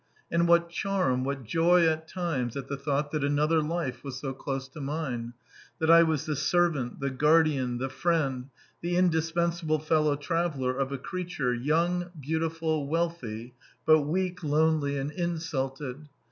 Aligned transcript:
And 0.31 0.47
what 0.47 0.69
charm, 0.71 1.23
what 1.23 1.43
joy 1.43 1.85
at 1.85 2.07
times 2.07 2.57
at 2.57 2.67
the 2.67 2.75
thought 2.75 3.11
that 3.11 3.23
another 3.23 3.61
life 3.61 4.03
was 4.03 4.17
so 4.19 4.33
close 4.33 4.67
to 4.69 4.81
mine! 4.81 5.33
that 5.77 5.91
I 5.91 6.01
was 6.01 6.25
the 6.25 6.35
servant, 6.35 6.99
the 6.99 7.11
guardian, 7.11 7.77
the 7.77 7.87
friend, 7.87 8.49
the 8.81 8.97
indispensable 8.97 9.77
fellow 9.77 10.15
traveller 10.15 10.75
of 10.75 10.91
a 10.91 10.97
creature, 10.97 11.53
young, 11.53 12.09
beautiful, 12.19 12.87
wealthy, 12.87 13.53
but 13.85 14.01
weak, 14.01 14.43
lonely, 14.43 14.97
and 14.97 15.11
insulted! 15.11 16.09